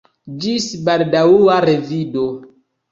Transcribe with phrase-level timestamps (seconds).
[0.45, 2.29] Ĝis baldaŭa revido!